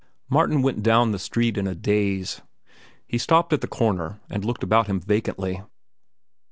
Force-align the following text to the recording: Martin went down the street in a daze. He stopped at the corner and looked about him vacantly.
Martin 0.31 0.63
went 0.63 0.81
down 0.81 1.11
the 1.11 1.19
street 1.19 1.59
in 1.59 1.67
a 1.67 1.75
daze. 1.75 2.41
He 3.05 3.19
stopped 3.19 3.53
at 3.53 3.61
the 3.61 3.67
corner 3.67 4.19
and 4.31 4.43
looked 4.43 4.63
about 4.63 4.87
him 4.87 4.99
vacantly. 4.99 5.61